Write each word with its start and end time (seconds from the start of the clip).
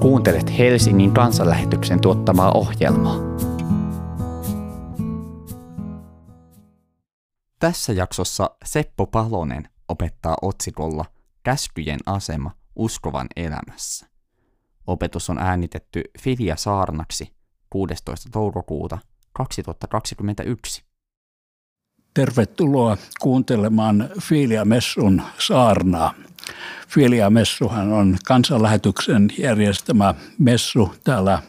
Kuuntelet 0.00 0.58
Helsingin 0.58 1.14
kansanlähetyksen 1.14 2.00
tuottamaa 2.00 2.52
ohjelmaa. 2.52 3.16
Tässä 7.58 7.92
jaksossa 7.92 8.50
Seppo 8.64 9.06
Palonen 9.06 9.68
opettaa 9.88 10.36
otsikolla 10.42 11.04
Käskyjen 11.42 12.00
asema 12.06 12.50
uskovan 12.76 13.26
elämässä. 13.36 14.06
Opetus 14.86 15.30
on 15.30 15.38
äänitetty 15.38 16.02
Filia 16.20 16.56
Saarnaksi 16.56 17.32
16. 17.70 18.28
toukokuuta 18.32 18.98
2021. 19.32 20.84
Tervetuloa 22.14 22.96
kuuntelemaan 23.20 24.10
Filia 24.20 24.64
Messun 24.64 25.22
saarnaa. 25.38 26.14
Filia 26.88 27.30
Messuhan 27.30 27.92
on 27.92 28.16
kansanlähetyksen 28.26 29.28
järjestämä 29.38 30.14
messu 30.38 30.94
täällä 31.04 31.42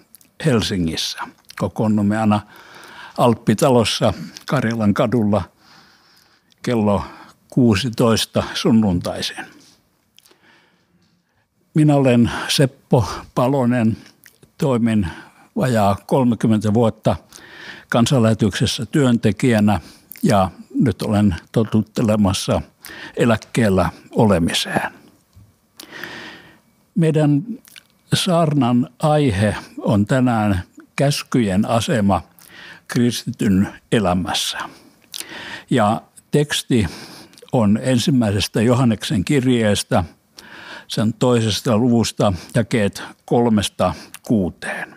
Helsingissä. 0.45 1.19
Kokoonnumme 1.59 2.17
aina 2.17 2.41
Alppitalossa 3.17 4.13
Karjalan 4.45 4.93
kadulla 4.93 5.41
kello 6.61 7.03
16 7.49 8.43
sunnuntaisin. 8.53 9.45
Minä 11.73 11.95
olen 11.95 12.31
Seppo 12.47 13.09
Palonen, 13.35 13.97
toimin 14.57 15.07
vajaa 15.55 15.97
30 16.05 16.73
vuotta 16.73 17.15
kansanlähetyksessä 17.89 18.85
työntekijänä 18.85 19.79
ja 20.23 20.51
nyt 20.79 21.01
olen 21.01 21.35
totuttelemassa 21.51 22.61
eläkkeellä 23.17 23.89
olemiseen. 24.11 24.91
Meidän 26.95 27.43
saarnan 28.13 28.89
aihe 28.99 29.55
on 29.77 30.05
tänään 30.05 30.63
käskyjen 30.95 31.65
asema 31.65 32.21
kristityn 32.87 33.73
elämässä. 33.91 34.57
Ja 35.69 36.01
teksti 36.31 36.87
on 37.51 37.79
ensimmäisestä 37.83 38.61
Johanneksen 38.61 39.25
kirjeestä, 39.25 40.03
sen 40.87 41.13
toisesta 41.13 41.77
luvusta, 41.77 42.33
jakeet 42.55 43.03
kolmesta 43.25 43.93
kuuteen. 44.23 44.95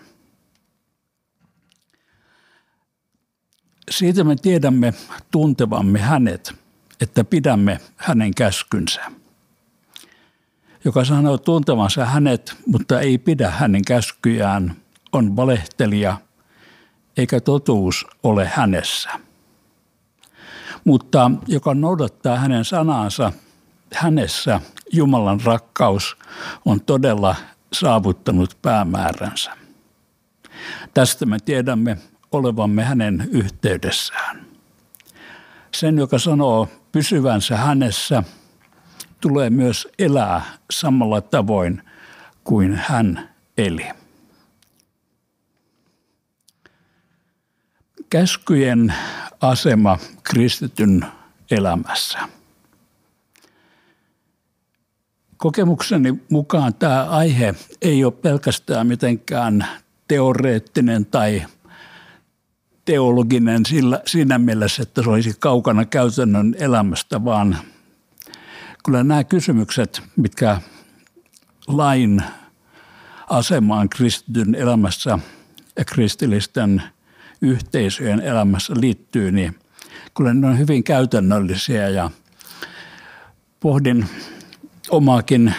Siitä 3.90 4.24
me 4.24 4.36
tiedämme 4.36 4.94
tuntevamme 5.30 5.98
hänet, 5.98 6.61
että 7.02 7.24
pidämme 7.24 7.80
hänen 7.96 8.34
käskynsä. 8.34 9.00
Joka 10.84 11.04
sanoo 11.04 11.38
tuntevansa 11.38 12.04
hänet, 12.04 12.56
mutta 12.66 13.00
ei 13.00 13.18
pidä 13.18 13.50
hänen 13.50 13.84
käskyjään, 13.84 14.76
on 15.12 15.36
valehtelija, 15.36 16.16
eikä 17.16 17.40
totuus 17.40 18.06
ole 18.22 18.50
hänessä. 18.54 19.10
Mutta 20.84 21.30
joka 21.46 21.74
noudattaa 21.74 22.36
hänen 22.36 22.64
sanansa, 22.64 23.32
hänessä 23.94 24.60
Jumalan 24.92 25.40
rakkaus 25.44 26.16
on 26.64 26.80
todella 26.80 27.36
saavuttanut 27.72 28.58
päämääränsä. 28.62 29.56
Tästä 30.94 31.26
me 31.26 31.38
tiedämme 31.44 31.98
olevamme 32.32 32.84
hänen 32.84 33.28
yhteydessään. 33.30 34.41
Sen, 35.76 35.98
joka 35.98 36.18
sanoo 36.18 36.68
pysyvänsä 36.92 37.56
hänessä, 37.56 38.22
tulee 39.20 39.50
myös 39.50 39.88
elää 39.98 40.42
samalla 40.70 41.20
tavoin 41.20 41.82
kuin 42.44 42.74
hän 42.74 43.28
eli. 43.58 43.86
Käskyjen 48.10 48.94
asema 49.40 49.98
kristityn 50.22 51.06
elämässä. 51.50 52.18
Kokemukseni 55.36 56.14
mukaan 56.30 56.74
tämä 56.74 57.04
aihe 57.04 57.54
ei 57.82 58.04
ole 58.04 58.12
pelkästään 58.12 58.86
mitenkään 58.86 59.66
teoreettinen 60.08 61.06
tai 61.06 61.42
teologinen 62.84 63.66
sillä, 63.66 64.02
siinä 64.06 64.38
mielessä, 64.38 64.82
että 64.82 65.02
se 65.02 65.10
olisi 65.10 65.36
kaukana 65.38 65.84
käytännön 65.84 66.56
elämästä, 66.58 67.24
vaan 67.24 67.58
kyllä 68.84 69.04
nämä 69.04 69.24
kysymykset, 69.24 70.02
mitkä 70.16 70.60
lain 71.68 72.22
asemaan 73.30 73.88
kristityn 73.88 74.54
elämässä 74.54 75.18
ja 75.76 75.84
kristillisten 75.84 76.82
yhteisöjen 77.42 78.20
elämässä 78.20 78.74
liittyy, 78.80 79.32
niin 79.32 79.58
kyllä 80.16 80.34
ne 80.34 80.46
on 80.46 80.58
hyvin 80.58 80.84
käytännöllisiä 80.84 81.88
ja 81.88 82.10
pohdin 83.60 84.06
omaakin 84.90 85.54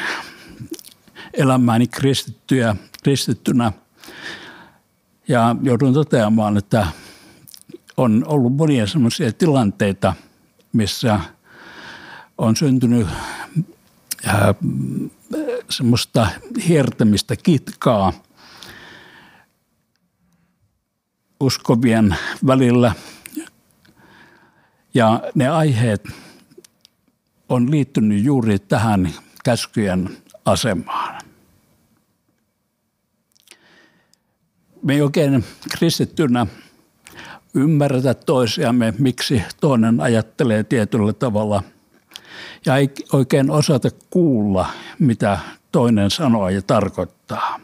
elämääni 1.34 1.88
kristittyä, 1.88 2.76
kristittynä 3.04 3.72
ja 5.28 5.56
joudun 5.62 5.94
toteamaan, 5.94 6.58
että 6.58 6.88
on 7.98 8.24
ollut 8.28 8.56
monia 8.56 8.88
sellaisia 8.88 9.34
tilanteita, 9.34 10.14
missä 10.74 11.20
on 12.38 12.56
syntynyt 12.56 13.08
semmoista 15.70 16.28
hiertämistä 16.68 17.36
kitkaa 17.36 18.14
uskovien 21.40 22.16
välillä. 22.48 22.94
Ja 24.94 25.22
ne 25.36 25.48
aiheet 25.48 26.08
on 27.50 27.72
liittynyt 27.72 28.24
juuri 28.24 28.60
tähän 28.60 29.14
käskyjen 29.44 30.18
asemaan. 30.46 31.22
Me 34.84 34.94
ei 34.94 35.02
oikein 35.02 35.46
kristittynä 35.78 36.48
ymmärretä 37.54 38.14
toisiamme, 38.14 38.94
miksi 38.98 39.44
toinen 39.62 40.02
ajattelee 40.02 40.64
tietyllä 40.64 41.14
tavalla 41.14 41.64
ja 42.66 42.78
ei 42.78 42.90
oikein 43.14 43.52
osata 43.52 43.90
kuulla, 44.10 44.70
mitä 45.00 45.40
toinen 45.72 46.12
sanoo 46.12 46.50
ja 46.50 46.62
tarkoittaa. 46.62 47.60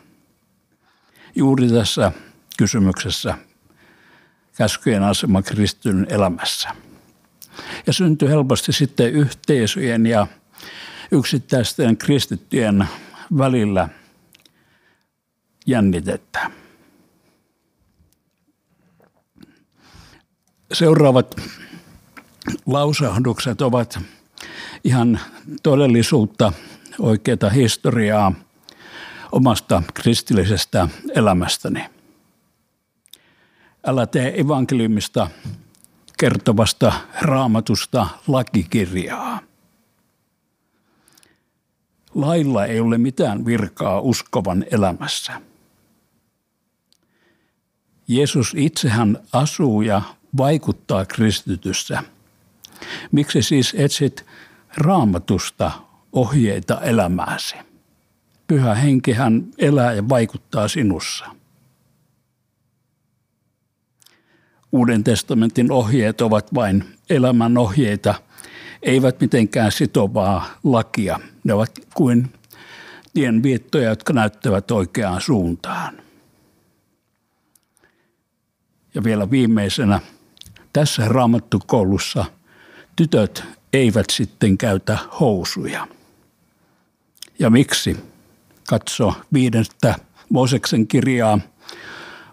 Juuri 1.36 1.70
tässä 1.70 2.12
kysymyksessä 2.58 3.38
käskyjen 4.58 5.04
asema 5.04 5.42
kristityn 5.42 6.08
elämässä. 6.10 6.70
Ja 7.88 7.94
syntyy 7.94 8.30
helposti 8.30 8.72
sitten 8.72 9.12
yhteisöjen 9.12 10.06
ja 10.06 10.28
yksittäisten 11.12 11.98
kristittyjen 11.98 12.88
välillä 13.38 13.90
jännitettä. 15.66 16.52
Seuraavat 20.74 21.36
lausahdukset 22.66 23.62
ovat 23.62 24.00
ihan 24.84 25.20
todellisuutta, 25.64 26.54
oikeaa 27.00 27.50
historiaa 27.54 28.32
omasta 29.32 29.84
kristillisestä 29.94 30.88
elämästäni. 31.16 31.86
Älä 33.86 34.08
tee 34.08 34.40
evankeliumista 34.42 35.30
kertovasta 36.20 36.94
raamatusta 37.22 38.08
lakikirjaa. 38.28 39.40
Lailla 42.16 42.66
ei 42.66 42.80
ole 42.80 42.98
mitään 42.98 43.46
virkaa 43.46 44.00
uskovan 44.00 44.66
elämässä. 44.72 45.42
Jeesus 48.08 48.54
itsehän 48.58 49.18
asuu 49.34 49.82
ja 49.82 50.02
vaikuttaa 50.38 51.06
kristityssä. 51.06 52.04
Miksi 53.12 53.42
siis 53.42 53.76
etsit 53.78 54.26
raamatusta 54.78 55.72
ohjeita 56.14 56.82
elämääsi? 56.82 57.56
Pyhä 58.48 58.76
henkihän 58.76 59.44
elää 59.58 59.94
ja 59.94 60.10
vaikuttaa 60.10 60.68
sinussa. 60.68 61.26
Uuden 64.72 65.04
testamentin 65.04 65.72
ohjeet 65.72 66.22
ovat 66.22 66.54
vain 66.54 66.86
elämän 67.10 67.58
ohjeita, 67.58 68.16
eivät 68.82 69.22
mitenkään 69.22 69.72
sitovaa 69.72 70.46
lakia. 70.64 71.20
Ne 71.44 71.54
ovat 71.54 71.72
kuin 71.94 72.34
tienviettoja, 73.14 73.90
jotka 73.90 74.14
näyttävät 74.14 74.72
oikeaan 74.72 75.22
suuntaan. 75.22 76.02
Ja 78.96 79.04
vielä 79.04 79.32
viimeisenä 79.32 80.00
tässä 80.74 81.06
raamattukoulussa 81.08 82.26
tytöt 82.96 83.44
eivät 83.74 84.06
sitten 84.12 84.58
käytä 84.58 84.98
housuja. 85.20 85.88
Ja 87.40 87.50
miksi? 87.50 87.98
Katso 88.68 89.14
viidestä 89.34 89.96
Mooseksen 90.30 90.88
kirjaa 90.88 91.40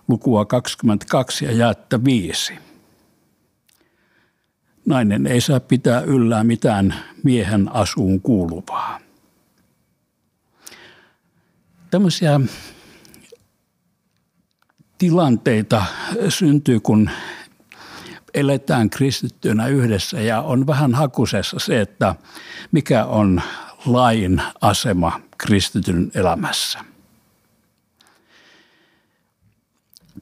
lukua 0.09 0.45
22 0.45 1.45
ja 1.45 1.53
jaetta 1.53 2.05
5. 2.05 2.53
Nainen 4.87 5.27
ei 5.27 5.41
saa 5.41 5.61
pitää 5.61 6.01
yllään 6.01 6.47
mitään 6.47 6.95
miehen 7.23 7.73
asuun 7.73 8.21
kuuluvaa. 8.21 9.01
Tämmöisiä 11.91 12.41
tilanteita 14.99 15.85
syntyy, 16.29 16.81
kun 16.81 17.11
eletään 18.37 18.91
kristittynä 18.91 19.67
yhdessä 19.67 20.21
ja 20.21 20.41
on 20.41 20.67
vähän 20.67 20.95
hakusessa 20.95 21.59
se, 21.59 21.81
että 21.81 22.15
mikä 22.73 23.05
on 23.05 23.43
lain 23.87 24.43
asema 24.61 25.21
kristityn 25.39 26.11
elämässä. 26.15 26.79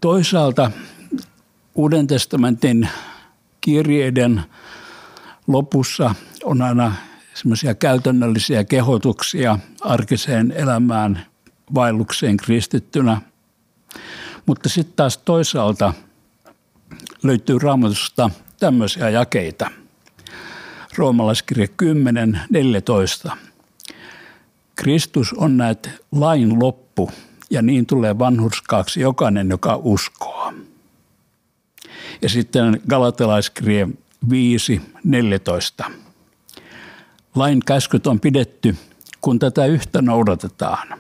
Toisaalta 0.01 0.71
Uuden 1.75 2.07
testamentin 2.07 2.89
kirjeiden 3.61 4.43
lopussa 5.47 6.15
on 6.45 6.63
aina 6.63 6.93
semmoisia 7.35 7.75
käytännöllisiä 7.75 8.65
kehotuksia 8.65 9.59
arkiseen 9.81 10.53
elämään, 10.53 11.27
vaellukseen 11.75 12.37
kristittynä. 12.37 13.21
Mutta 14.47 14.69
sitten 14.69 14.97
taas 14.97 15.19
toisaalta 15.19 15.95
löytyy 17.25 17.59
raamatusta 17.59 18.31
tämmöisiä 18.61 19.11
jakeita. 19.11 19.71
Roomalaiskirja 20.97 21.69
10, 21.77 22.41
14. 22.51 23.37
Kristus 24.77 25.33
on 25.33 25.57
näet 25.57 25.91
lain 26.13 26.61
loppu 26.63 27.11
ja 27.51 27.63
niin 27.63 27.87
tulee 27.87 28.19
vanhurskaaksi 28.19 29.01
jokainen, 29.01 29.51
joka 29.51 29.81
uskoo. 29.83 30.53
Ja 32.23 32.29
sitten 32.29 32.81
Galatalaiskirje 32.89 33.89
5, 34.31 34.81
14. 35.05 35.85
Lain 37.35 37.61
käskyt 37.67 38.07
on 38.07 38.21
pidetty, 38.21 38.77
kun 39.21 39.39
tätä 39.39 39.67
yhtä 39.67 40.03
noudatetaan. 40.03 40.99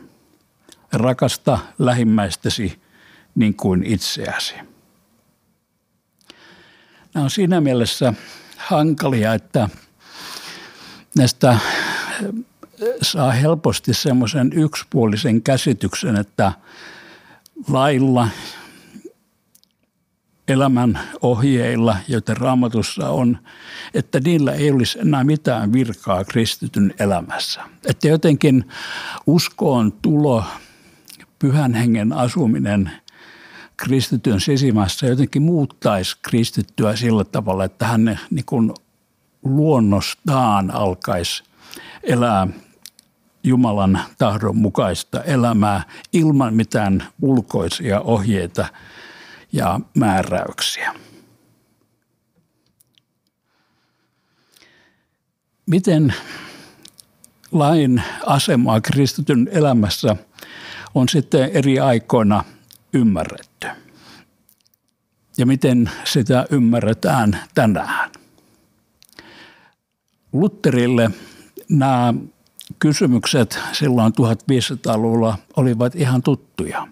Rakasta 0.92 1.58
lähimmäistäsi 1.78 2.78
niin 3.34 3.54
kuin 3.54 3.82
itseäsi. 3.86 4.54
Nämä 7.14 7.24
on 7.24 7.30
siinä 7.30 7.60
mielessä 7.60 8.14
hankalia, 8.56 9.34
että 9.34 9.68
näistä 11.16 11.58
saa 13.02 13.30
helposti 13.32 13.94
semmoisen 13.94 14.52
yksipuolisen 14.52 15.42
käsityksen, 15.42 16.16
että 16.16 16.52
lailla, 17.68 18.28
elämän 20.48 21.00
ohjeilla, 21.22 21.96
joita 22.08 22.34
raamatussa 22.34 23.08
on, 23.08 23.38
että 23.94 24.20
niillä 24.20 24.52
ei 24.52 24.70
olisi 24.70 24.98
enää 24.98 25.24
mitään 25.24 25.72
virkaa 25.72 26.24
kristityn 26.24 26.94
elämässä. 26.98 27.62
Että 27.86 28.08
jotenkin 28.08 28.68
uskoon 29.26 29.92
tulo, 29.92 30.44
pyhän 31.38 31.74
hengen 31.74 32.12
asuminen 32.12 32.90
kristityn 33.76 34.40
sisimmässä 34.40 35.06
jotenkin 35.06 35.42
muuttaisi 35.42 36.16
kristittyä 36.22 36.96
sillä 36.96 37.24
tavalla, 37.24 37.64
että 37.64 37.86
hän 37.86 38.20
niin 38.30 38.44
kuin 38.46 38.74
luonnostaan 39.44 40.70
alkaisi 40.70 41.44
elää 42.02 42.48
Jumalan 43.44 44.00
tahdon 44.18 44.56
mukaista 44.56 45.22
elämää 45.22 45.82
ilman 46.12 46.54
mitään 46.54 47.06
ulkoisia 47.22 48.00
ohjeita 48.00 48.66
ja 49.52 49.80
määräyksiä. 49.94 50.94
Miten 55.66 56.14
lain 57.52 58.02
asemaa 58.26 58.80
kristityn 58.80 59.48
elämässä 59.52 60.16
on 60.94 61.08
sitten 61.08 61.50
eri 61.52 61.80
aikoina 61.80 62.44
ymmärretty? 62.94 63.66
Ja 65.38 65.46
miten 65.46 65.90
sitä 66.04 66.46
ymmärretään 66.50 67.40
tänään? 67.54 68.10
Lutterille 70.32 71.10
nämä 71.68 72.14
kysymykset 72.78 73.58
silloin 73.72 74.12
1500-luvulla 74.12 75.38
olivat 75.56 75.94
ihan 75.94 76.22
tuttuja. 76.22 76.88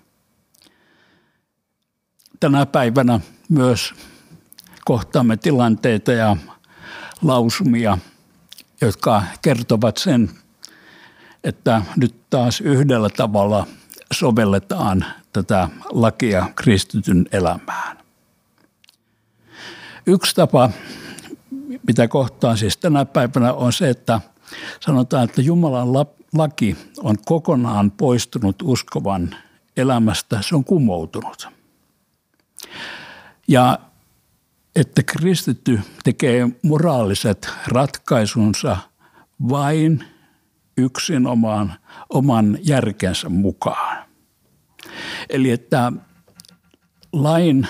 Tänä 2.41 2.67
päivänä 2.67 3.21
myös 3.49 3.95
kohtaamme 4.85 5.37
tilanteita 5.37 6.13
ja 6.13 6.37
lausumia, 7.23 7.99
jotka 8.81 9.23
kertovat 9.43 9.97
sen, 9.97 10.31
että 11.45 11.83
nyt 11.97 12.15
taas 12.31 12.61
yhdellä 12.61 13.09
tavalla 13.09 13.67
sovelletaan 14.13 15.05
tätä 15.33 15.69
lakia 15.91 16.47
kristityn 16.57 17.27
elämään. 17.33 17.99
Yksi 20.07 20.35
tapa, 20.35 20.71
mitä 21.87 22.09
kohtaan 22.09 22.59
siis 22.59 22.77
tänä 22.77 23.05
päivänä 23.05 23.53
on 23.53 23.73
se, 23.73 23.91
että– 23.91 24.21
Sanotaan, 24.81 25.25
että 25.25 25.43
Jumalan 25.43 25.93
laki 26.35 26.77
on 26.99 27.17
kokonaan 27.25 27.91
poistunut 27.91 28.57
uskovan 28.63 29.37
elämästä, 29.77 30.43
se 30.43 30.55
on 30.55 30.65
kumoutunut. 30.65 31.49
Ja 33.49 33.79
että 34.77 35.03
kristitty 35.03 35.81
tekee 36.05 36.49
moraaliset 36.63 37.51
ratkaisunsa 37.67 38.77
vain 39.49 40.05
yksin 40.77 41.27
omaan, 41.27 41.75
oman 42.11 42.59
järkensä 42.63 43.29
mukaan. 43.29 44.05
Eli 45.29 45.51
että 45.51 45.93
lain 47.13 47.67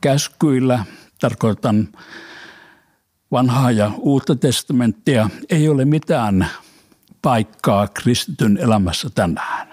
käskyillä, 0.00 0.84
tarkoitan 1.20 1.88
vanhaa 3.30 3.70
ja 3.70 3.90
uutta 3.98 4.36
testamenttia, 4.36 5.30
ei 5.50 5.68
ole 5.68 5.84
mitään 5.84 6.48
paikkaa 7.22 7.88
kristityn 7.88 8.56
elämässä 8.56 9.10
tänään. 9.14 9.68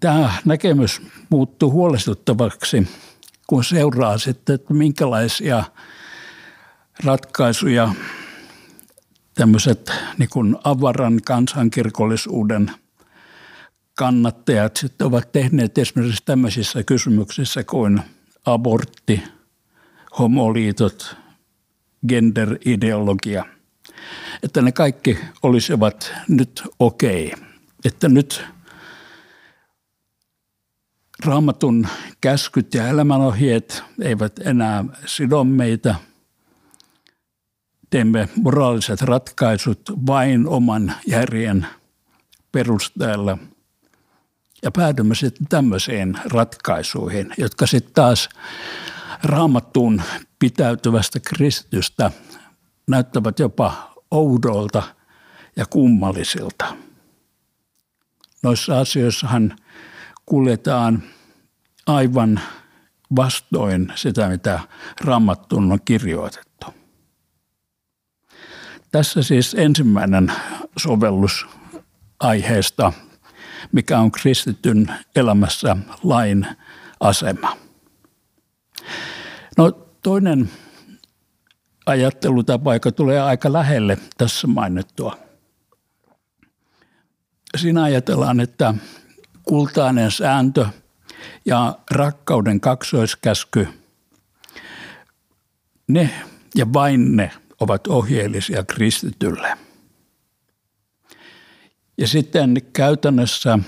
Tämä 0.00 0.32
näkemys 0.44 1.02
muuttuu 1.30 1.70
huolestuttavaksi, 1.70 2.88
kun 3.46 3.64
seuraa 3.64 4.18
sitten, 4.18 4.54
että 4.54 4.74
minkälaisia 4.74 5.64
ratkaisuja 7.04 7.94
tämmöiset 9.34 9.92
niin 10.18 10.56
avaran 10.64 11.20
kansankirkollisuuden 11.24 12.70
kannattajat 14.02 14.76
sitten 14.76 15.06
ovat 15.06 15.32
tehneet 15.32 15.78
esimerkiksi 15.78 16.22
tämmöisissä 16.24 16.82
kysymyksissä 16.82 17.64
kuin 17.64 18.00
abortti, 18.44 19.22
homoliitot, 20.18 21.16
genderideologia, 22.08 23.44
että 24.42 24.62
ne 24.62 24.72
kaikki 24.72 25.18
olisivat 25.42 26.12
nyt 26.28 26.62
okei. 26.78 27.26
Okay. 27.26 27.46
Että 27.84 28.08
nyt 28.08 28.44
raamatun 31.24 31.86
käskyt 32.20 32.74
ja 32.74 32.88
elämänohjeet 32.88 33.82
eivät 34.00 34.38
enää 34.38 34.84
sido 35.06 35.44
meitä. 35.44 35.94
Teemme 37.90 38.28
moraaliset 38.36 39.02
ratkaisut 39.02 39.80
vain 40.06 40.48
oman 40.48 40.92
järjen 41.06 41.66
perusteella 42.52 43.38
ja 44.62 44.70
päädymme 44.70 45.14
sitten 45.14 45.46
tämmöisiin 45.48 46.18
ratkaisuihin, 46.24 47.34
jotka 47.38 47.66
sitten 47.66 47.94
taas 47.94 48.28
raamattuun 49.22 50.02
pitäytyvästä 50.38 51.20
kristitystä 51.20 52.10
näyttävät 52.88 53.38
jopa 53.38 53.94
oudolta 54.10 54.82
ja 55.56 55.66
kummallisilta. 55.66 56.76
Noissa 58.42 58.80
asioissahan 58.80 59.56
kuljetaan 60.26 61.02
aivan 61.86 62.40
vastoin 63.16 63.92
sitä, 63.94 64.28
mitä 64.28 64.60
Raamattuun 65.00 65.72
on 65.72 65.78
kirjoitettu. 65.84 66.66
Tässä 68.92 69.22
siis 69.22 69.54
ensimmäinen 69.58 70.32
sovellus 70.78 71.46
aiheesta, 72.20 72.92
mikä 73.72 73.98
on 73.98 74.12
kristityn 74.12 74.94
elämässä 75.16 75.76
lain 76.02 76.46
asema. 77.00 77.56
No 79.58 79.70
toinen 80.02 80.50
ajattelutapa, 81.86 82.74
joka 82.74 82.92
tulee 82.92 83.20
aika 83.20 83.52
lähelle 83.52 83.98
tässä 84.18 84.46
mainittua, 84.46 85.18
siinä 87.56 87.82
ajatellaan, 87.82 88.40
että 88.40 88.74
kultainen 89.42 90.10
sääntö 90.10 90.66
ja 91.44 91.78
rakkauden 91.90 92.60
kaksoiskäsky, 92.60 93.68
ne 95.88 96.10
ja 96.54 96.72
vain 96.72 97.16
ne 97.16 97.30
ovat 97.60 97.86
ohjeellisia 97.86 98.64
kristitylle. 98.64 99.58
Ja 102.02 102.08
sitten 102.08 102.56
käytännössä 102.72 103.58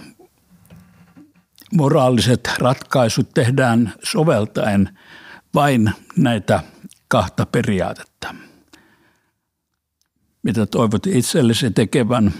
moraaliset 1.73 2.51
ratkaisut 2.59 3.35
tehdään 3.35 3.95
soveltaen 4.03 4.99
vain 5.55 5.93
näitä 6.17 6.63
kahta 7.09 7.47
periaatetta. 7.47 8.35
Mitä 10.43 10.67
toivot 10.67 11.07
itsellesi 11.07 11.71
tekevän, 11.71 12.35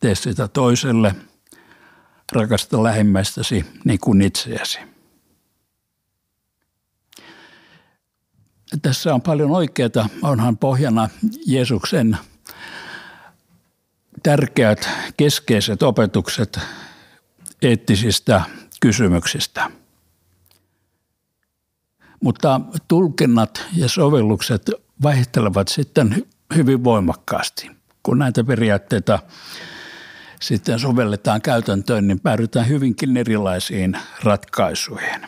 tee 0.00 0.14
sitä 0.14 0.48
toiselle, 0.48 1.14
rakasta 2.32 2.82
lähimmäistäsi 2.82 3.64
niin 3.84 3.98
kuin 3.98 4.22
itseäsi. 4.22 4.78
Tässä 8.82 9.14
on 9.14 9.22
paljon 9.22 9.50
oikeaa, 9.50 10.08
onhan 10.22 10.58
pohjana 10.58 11.08
Jeesuksen 11.46 12.18
tärkeät 14.22 14.88
keskeiset 15.16 15.82
opetukset 15.82 16.60
eettisistä 17.62 18.42
kysymyksistä. 18.80 19.70
Mutta 22.22 22.60
tulkinnat 22.88 23.66
ja 23.76 23.88
sovellukset 23.88 24.70
vaihtelevat 25.02 25.68
sitten 25.68 26.26
hyvin 26.54 26.84
voimakkaasti. 26.84 27.70
Kun 28.02 28.18
näitä 28.18 28.44
periaatteita 28.44 29.18
sitten 30.40 30.78
sovelletaan 30.78 31.42
käytäntöön, 31.42 32.08
niin 32.08 32.20
päädytään 32.20 32.68
hyvinkin 32.68 33.16
erilaisiin 33.16 33.98
ratkaisuihin. 34.22 35.26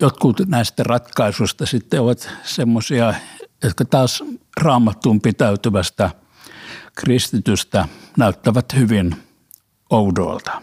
Jotkut 0.00 0.40
näistä 0.46 0.82
ratkaisuista 0.82 1.66
sitten 1.66 2.00
ovat 2.00 2.30
semmoisia, 2.42 3.14
jotka 3.62 3.84
taas 3.84 4.24
raamattuun 4.58 5.20
pitäytyvästä 5.20 6.10
kristitystä 6.96 7.88
näyttävät 8.16 8.74
hyvin 8.76 9.16
oudolta. 9.90 10.62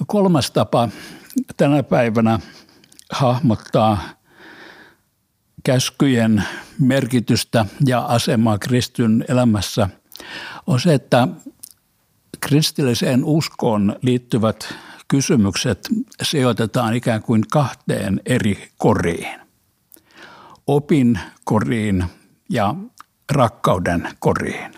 No 0.00 0.06
kolmas 0.06 0.50
tapa 0.50 0.88
tänä 1.56 1.82
päivänä 1.82 2.40
hahmottaa 3.12 3.98
käskyjen 5.64 6.44
merkitystä 6.80 7.66
ja 7.86 8.00
asemaa 8.00 8.58
kristyn 8.58 9.24
elämässä 9.28 9.88
on 10.66 10.80
se, 10.80 10.94
että 10.94 11.28
kristilliseen 12.40 13.24
uskoon 13.24 13.96
liittyvät 14.02 14.74
kysymykset 15.08 15.88
sijoitetaan 16.22 16.94
ikään 16.94 17.22
kuin 17.22 17.42
kahteen 17.52 18.20
eri 18.26 18.68
koriin. 18.78 19.40
Opin 20.66 21.20
koriin 21.44 22.04
ja 22.50 22.74
rakkauden 23.32 24.08
koriin. 24.18 24.74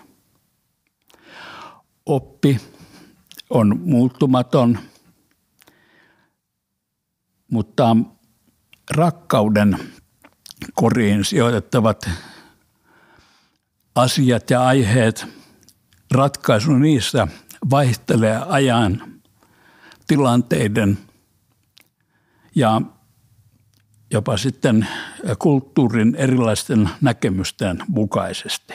Oppi 2.05 2.59
on 3.49 3.79
muuttumaton, 3.83 4.79
mutta 7.51 7.95
rakkauden 8.91 9.77
koriin 10.73 11.25
sijoitettavat 11.25 12.09
asiat 13.95 14.49
ja 14.49 14.65
aiheet, 14.65 15.25
ratkaisu 16.11 16.73
niissä 16.73 17.27
vaihtelee 17.69 18.37
ajan, 18.47 19.08
tilanteiden 20.09 20.97
ja 22.55 22.81
jopa 24.11 24.37
sitten 24.37 24.87
kulttuurin 25.39 26.15
erilaisten 26.15 26.89
näkemysten 27.01 27.79
mukaisesti. 27.87 28.73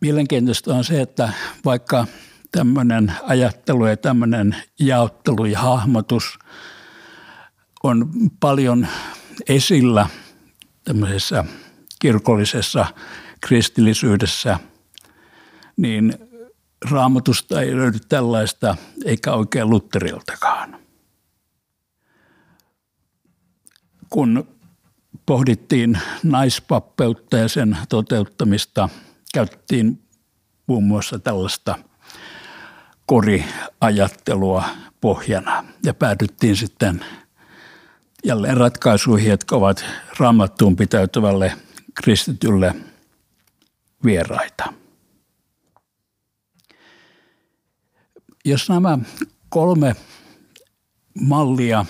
Mielenkiintoista 0.00 0.74
on 0.74 0.84
se, 0.84 1.00
että 1.00 1.32
vaikka 1.64 2.06
tämmöinen 2.52 3.12
ajattelu 3.22 3.86
ja 3.86 3.96
tämmöinen 3.96 4.56
jaottelu 4.78 5.44
ja 5.44 5.58
hahmotus 5.58 6.38
on 7.82 8.10
paljon 8.40 8.86
esillä 9.48 10.08
tämmöisessä 10.84 11.44
kirkollisessa 11.98 12.86
kristillisyydessä, 13.40 14.58
niin 15.76 16.27
raamatusta 16.90 17.60
ei 17.60 17.76
löydy 17.76 17.98
tällaista, 18.08 18.76
eikä 19.04 19.32
oikein 19.32 19.70
Lutteriltakaan. 19.70 20.76
Kun 24.10 24.48
pohdittiin 25.26 25.98
naispappeutta 26.22 27.36
ja 27.36 27.48
sen 27.48 27.76
toteuttamista, 27.88 28.88
käytettiin 29.34 30.02
muun 30.66 30.84
muassa 30.84 31.18
tällaista 31.18 31.78
koriajattelua 33.06 34.64
pohjana 35.00 35.64
ja 35.84 35.94
päädyttiin 35.94 36.56
sitten 36.56 37.04
jälleen 38.24 38.56
ratkaisuihin, 38.56 39.30
jotka 39.30 39.56
ovat 39.56 39.84
raamattuun 40.18 40.76
pitäytyvälle 40.76 41.52
kristitylle 41.94 42.74
vieraita. 44.04 44.72
Jos 48.44 48.68
nämä 48.68 48.98
kolme 49.48 49.96
mallia 51.20 51.84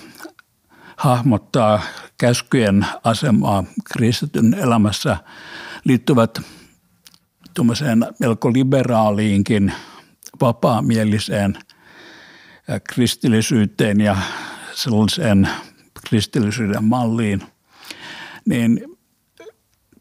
hahmottaa 0.97 1.81
käskyjen 2.17 2.85
asemaa 3.03 3.63
kristityn 3.93 4.53
elämässä, 4.53 5.17
liittyvät 5.83 6.41
tuommoiseen 7.53 8.07
melko 8.19 8.53
liberaaliinkin 8.53 9.73
vapaamieliseen 10.41 11.57
kristillisyyteen 12.89 14.01
ja 14.01 14.17
sellaiseen 14.73 15.49
kristillisyyden 16.09 16.83
malliin, 16.83 17.43
niin 18.45 18.97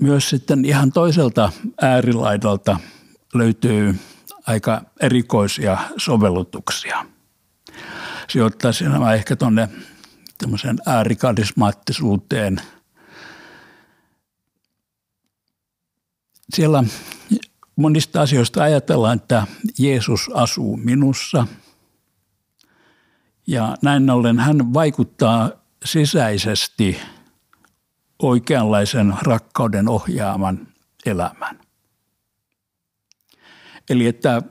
myös 0.01 0.31
sitten 0.31 0.65
ihan 0.65 0.93
toiselta 0.93 1.53
äärilaidalta 1.83 2.81
löytyy 3.35 3.95
aika 4.49 4.83
erikoisia 5.01 5.79
sovellutuksia. 5.97 7.07
Sijoittaisin 8.29 8.93
nämä 8.93 9.15
ehkä 9.15 9.37
tuonne 9.37 9.69
tämmöiseen 10.39 10.79
äärikarismaattisuuteen. 10.87 12.61
Siellä 16.55 16.85
monista 17.77 18.21
asioista 18.21 18.63
ajatellaan, 18.63 19.17
että 19.17 19.47
Jeesus 19.79 20.31
asuu 20.35 20.77
minussa. 20.77 21.47
Ja 23.47 23.77
näin 23.83 24.11
ollen 24.11 24.39
hän 24.39 24.75
vaikuttaa 24.75 25.51
sisäisesti 25.85 27.01
oikeanlaisen 28.19 29.15
rakkauden 29.23 29.89
ohjaaman 29.89 30.69
elämän. 31.07 31.68
Eli 33.91 34.07
että 34.07 34.43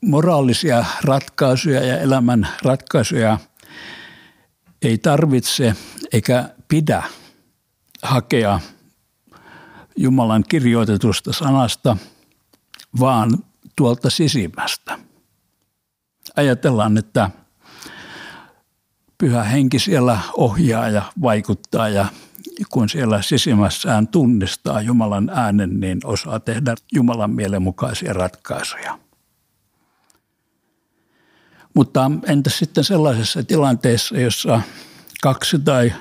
moraalisia 0.00 0.84
ratkaisuja 1.04 1.86
ja 1.86 1.98
elämän 2.00 2.48
ratkaisuja 2.62 3.38
ei 4.82 4.98
tarvitse 4.98 5.74
eikä 6.12 6.50
pidä 6.68 7.02
hakea 8.02 8.60
Jumalan 9.96 10.44
kirjoitetusta 10.48 11.32
sanasta, 11.32 11.96
vaan 13.00 13.30
tuolta 13.76 14.10
sisimmästä. 14.10 14.98
Ajatellaan, 16.36 16.98
että 16.98 17.30
pyhä 19.18 19.42
henki 19.42 19.78
siellä 19.78 20.18
ohjaa 20.36 20.88
ja 20.88 21.02
vaikuttaa 21.22 21.88
ja 21.88 22.06
kun 22.68 22.88
siellä 22.88 23.22
sisimmässään 23.22 24.08
tunnistaa 24.08 24.80
Jumalan 24.80 25.30
äänen, 25.34 25.80
niin 25.80 26.00
osaa 26.04 26.40
tehdä 26.40 26.74
Jumalan 26.94 27.30
mielenmukaisia 27.30 28.12
ratkaisuja. 28.12 28.98
Mutta 31.74 32.10
entä 32.26 32.50
sitten 32.50 32.84
sellaisessa 32.84 33.42
tilanteessa, 33.42 34.18
jossa 34.18 34.60
kaksi 35.22 35.58
tai 35.58 35.92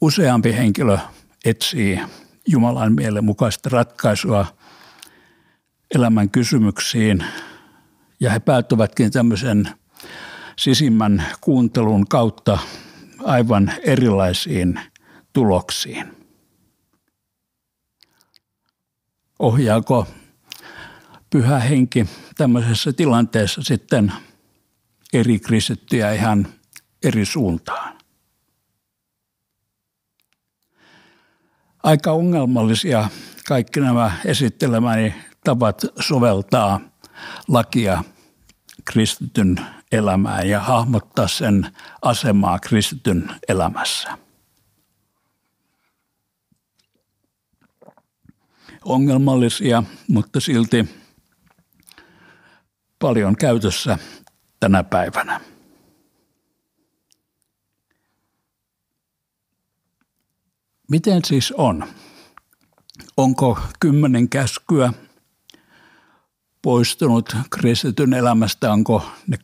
useampi 0.00 0.52
henkilö 0.52 0.98
etsii 1.44 2.00
Jumalan 2.48 2.92
mielenmukaista 2.92 3.68
ratkaisua 3.68 4.46
elämän 5.94 6.30
kysymyksiin 6.30 7.24
ja 8.20 8.30
he 8.30 8.40
päätyvätkin 8.40 9.12
tämmöisen 9.12 9.68
sisimmän 10.58 11.24
kuuntelun 11.40 12.08
kautta 12.08 12.58
aivan 13.24 13.72
erilaisiin 13.82 14.80
tuloksiin. 15.34 16.16
Ohjaako 19.38 20.06
pyhä 21.30 21.58
henki 21.58 22.06
tämmöisessä 22.36 22.92
tilanteessa 22.92 23.62
sitten 23.62 24.12
eri 25.12 25.38
kristittyjä 25.38 26.12
ihan 26.12 26.46
eri 27.02 27.24
suuntaan? 27.24 27.98
Aika 31.82 32.12
ongelmallisia 32.12 33.08
kaikki 33.48 33.80
nämä 33.80 34.12
esittelemäni 34.24 35.14
tavat 35.44 35.82
soveltaa 36.00 36.80
lakia 37.48 38.04
kristityn 38.84 39.60
elämään 39.92 40.48
ja 40.48 40.60
hahmottaa 40.60 41.28
sen 41.28 41.76
asemaa 42.02 42.58
kristityn 42.58 43.30
elämässä. 43.48 44.23
Ongelmallisia, 48.84 49.82
mutta 50.08 50.40
silti 50.40 50.88
paljon 52.98 53.36
käytössä 53.36 53.98
tänä 54.60 54.84
päivänä. 54.84 55.40
Miten 60.90 61.24
siis 61.24 61.52
on? 61.52 61.84
Onko 63.16 63.58
kymmenen 63.80 64.28
käskyä 64.28 64.92
poistunut 66.62 67.36
kristityn 67.50 68.12
elämästä? 68.14 68.72
Onko 68.72 69.10
ne 69.26 69.38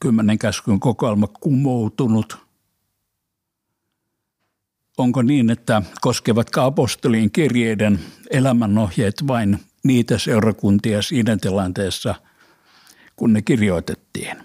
kymmenen 0.00 0.38
käskyn 0.38 0.80
kokoelma 0.80 1.26
kumoutunut? 1.26 2.43
Onko 4.98 5.22
niin, 5.22 5.50
että 5.50 5.82
koskevatko 6.00 6.60
apostolien 6.60 7.30
kirjeiden 7.30 8.00
elämänohjeet 8.30 9.14
vain 9.26 9.58
niitä 9.84 10.18
seurakuntia 10.18 11.02
siinä 11.02 11.36
tilanteessa, 11.36 12.14
kun 13.16 13.32
ne 13.32 13.42
kirjoitettiin? 13.42 14.36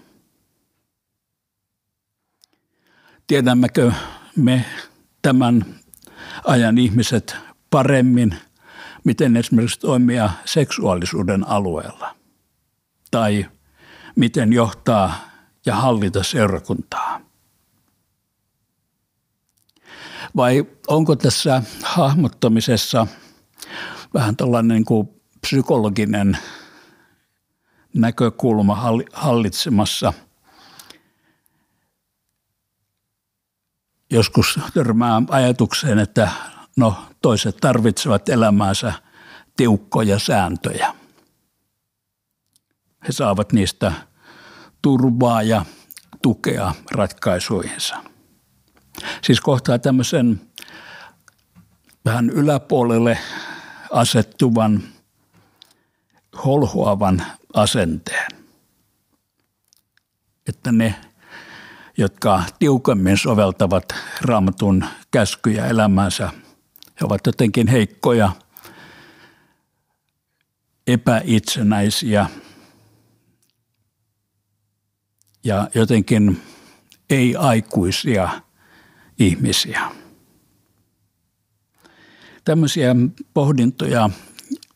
Tiedämmekö 3.27 3.91
me 4.35 4.65
tämän 5.21 5.65
ajan 6.43 6.77
ihmiset 6.77 7.35
paremmin, 7.69 8.35
miten 9.03 9.37
esimerkiksi 9.37 9.79
toimia 9.79 10.29
seksuaalisuuden 10.45 11.47
alueella 11.47 12.15
tai 13.11 13.45
miten 14.15 14.53
johtaa 14.53 15.29
ja 15.65 15.75
hallita 15.75 16.23
seurakuntaa. 16.23 17.28
Vai 20.35 20.65
onko 20.87 21.15
tässä 21.15 21.63
hahmottamisessa 21.83 23.07
vähän 24.13 24.35
tällainen 24.35 24.75
niin 24.75 24.85
kuin 24.85 25.09
psykologinen 25.41 26.37
näkökulma 27.93 28.75
hallitsemassa– 29.13 30.13
joskus 34.11 34.59
törmää 34.73 35.21
ajatukseen, 35.29 35.99
että 35.99 36.29
no 36.77 36.95
toiset 37.21 37.57
tarvitsevat 37.57 38.29
elämäänsä 38.29 38.93
tiukkoja 39.57 40.19
sääntöjä. 40.19 40.93
He 43.07 43.11
saavat 43.11 43.53
niistä 43.53 43.91
turvaa 44.81 45.43
ja 45.43 45.65
tukea 46.21 46.73
ratkaisuihinsa. 46.91 47.95
Siis 49.23 49.41
kohtaa 49.41 49.79
tämmöisen 49.79 50.41
vähän 52.05 52.29
yläpuolelle 52.29 53.17
asettuvan, 53.91 54.83
holhoavan 56.45 57.23
asenteen. 57.53 58.31
Että 60.47 60.71
ne 60.71 60.95
jotka 61.99 62.43
tiukemmin 62.59 63.17
soveltavat 63.17 63.85
raamatun 64.21 64.85
käskyjä 65.11 65.67
elämäänsä. 65.67 66.29
He 66.85 67.05
ovat 67.05 67.25
jotenkin 67.25 67.67
heikkoja, 67.67 68.31
epäitsenäisiä 70.87 72.29
ja 75.43 75.69
jotenkin 75.75 76.41
ei-aikuisia 77.09 78.29
ihmisiä. 79.19 79.81
Tämmöisiä 82.45 82.95
pohdintoja 83.33 84.09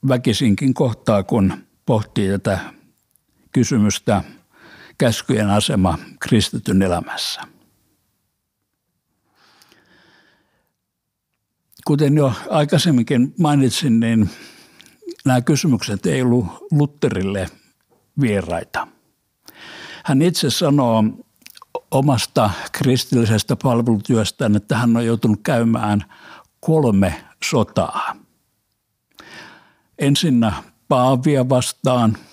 väkisinkin 0.07 0.73
kohtaa, 0.73 1.23
kun 1.23 1.53
pohtii 1.85 2.29
tätä 2.29 2.59
kysymystä– 3.51 4.23
käskyjen 4.97 5.49
asema 5.49 5.97
kristityn 6.19 6.81
elämässä. 6.81 7.41
Kuten 11.87 12.17
jo 12.17 12.33
aikaisemminkin 12.49 13.33
mainitsin, 13.39 13.99
niin 13.99 14.29
nämä 15.25 15.41
kysymykset 15.41 16.05
ei 16.05 16.21
ollut 16.21 16.45
Lutterille 16.71 17.49
vieraita. 18.21 18.87
Hän 20.05 20.21
itse 20.21 20.49
sanoo 20.49 21.03
omasta 21.93 22.49
kristillisestä 22.71 23.55
palvelutyöstään, 23.63 24.55
että 24.55 24.77
hän 24.77 24.97
on 24.97 25.05
joutunut 25.05 25.39
käymään 25.43 26.05
kolme 26.59 27.23
sotaa. 27.43 28.15
Ensinnä 29.99 30.53
Paavia 30.87 31.49
vastaan– 31.49 32.17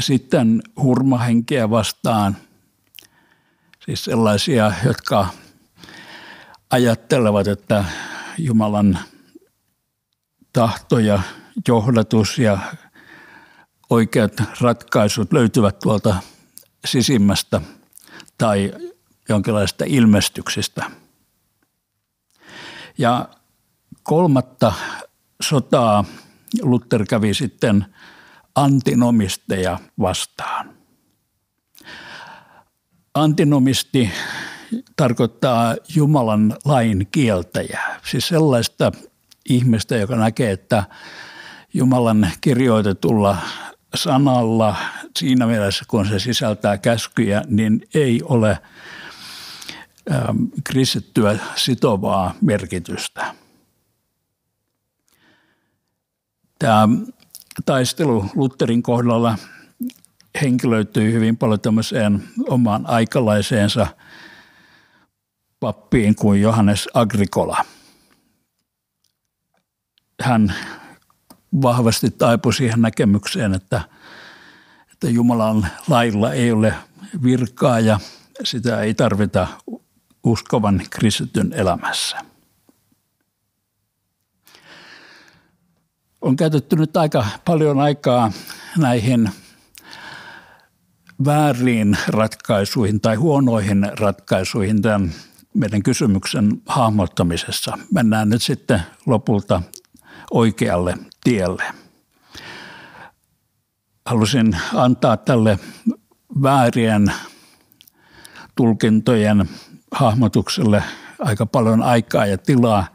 sitten 0.00 0.62
hurmahenkeä 0.82 1.70
vastaan, 1.70 2.36
siis 3.84 4.04
sellaisia, 4.04 4.72
jotka 4.84 5.28
ajattelevat, 6.70 7.48
että 7.48 7.84
Jumalan 8.38 8.98
tahto 10.52 10.98
ja 10.98 11.22
johdatus 11.68 12.38
ja 12.38 12.58
oikeat 13.90 14.32
ratkaisut 14.60 15.32
löytyvät 15.32 15.78
tuolta 15.78 16.16
sisimmästä 16.84 17.60
tai 18.38 18.72
jonkinlaista 19.28 19.84
ilmestyksestä. 19.88 20.90
Ja 22.98 23.28
kolmatta 24.02 24.72
sotaa 25.42 26.04
Luther 26.62 27.06
kävi 27.06 27.34
sitten– 27.34 27.86
antinomisteja 28.58 29.78
vastaan. 30.00 30.70
Antinomisti 33.14 34.10
tarkoittaa 34.96 35.76
Jumalan 35.94 36.56
lain 36.64 37.08
kieltäjää, 37.12 38.00
siis 38.10 38.28
sellaista 38.28 38.92
ihmistä, 39.48 39.96
joka 39.96 40.16
näkee, 40.16 40.50
että 40.50 40.84
Jumalan 41.74 42.30
kirjoitetulla 42.40 43.36
sanalla 43.94 44.76
siinä 45.16 45.46
mielessä, 45.46 45.84
kun 45.88 46.06
se 46.08 46.18
sisältää 46.18 46.78
käskyjä, 46.78 47.42
niin 47.46 47.88
ei 47.94 48.22
ole 48.22 48.58
ähm, 50.12 50.44
kristittyä 50.64 51.38
sitovaa 51.56 52.34
merkitystä. 52.40 53.34
Tämä 56.58 56.88
taistelu 57.64 58.26
Lutherin 58.34 58.82
kohdalla 58.82 59.38
henkilöityi 60.42 61.12
hyvin 61.12 61.36
paljon 61.36 61.60
tämmöiseen 61.60 62.28
omaan 62.48 62.86
aikalaiseensa 62.86 63.86
pappiin 65.60 66.14
kuin 66.14 66.40
Johannes 66.40 66.88
Agricola. 66.94 67.64
Hän 70.22 70.54
vahvasti 71.62 72.10
taipui 72.10 72.54
siihen 72.54 72.82
näkemykseen, 72.82 73.54
että, 73.54 73.80
että 74.92 75.10
Jumalan 75.10 75.66
lailla 75.88 76.32
ei 76.32 76.52
ole 76.52 76.74
virkaa 77.22 77.80
ja 77.80 78.00
sitä 78.44 78.80
ei 78.80 78.94
tarvita 78.94 79.46
uskovan 80.24 80.82
kristityn 80.90 81.52
elämässä. 81.52 82.28
on 86.20 86.36
käytetty 86.36 86.76
nyt 86.76 86.96
aika 86.96 87.26
paljon 87.44 87.80
aikaa 87.80 88.32
näihin 88.78 89.30
vääriin 91.24 91.98
ratkaisuihin 92.08 93.00
tai 93.00 93.14
huonoihin 93.16 93.86
ratkaisuihin 94.00 94.82
tämän 94.82 95.12
meidän 95.54 95.82
kysymyksen 95.82 96.62
hahmottamisessa. 96.66 97.78
Mennään 97.94 98.28
nyt 98.28 98.42
sitten 98.42 98.82
lopulta 99.06 99.62
oikealle 100.30 100.98
tielle. 101.28 101.64
Halusin 104.06 104.56
antaa 104.74 105.16
tälle 105.16 105.58
väärien 106.42 107.12
tulkintojen 108.54 109.48
hahmotukselle 109.90 110.82
aika 111.18 111.46
paljon 111.46 111.82
aikaa 111.82 112.26
ja 112.26 112.38
tilaa, 112.38 112.86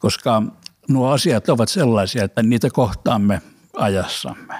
koska 0.00 0.42
nuo 0.88 1.10
asiat 1.10 1.48
ovat 1.48 1.68
sellaisia, 1.68 2.24
että 2.24 2.42
niitä 2.42 2.70
kohtaamme 2.70 3.42
ajassamme. 3.76 4.54